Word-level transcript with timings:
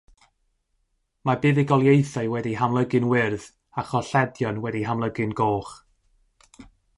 Mae 1.29 1.37
buddugoliaethau 1.43 2.31
wedi'u 2.35 2.59
hamlygu'n 2.61 3.05
wyrdd, 3.11 3.45
a 3.83 3.85
cholledion 3.91 4.59
wedi'u 4.65 4.89
hamlygu'n 4.93 5.37
goch. 5.43 5.77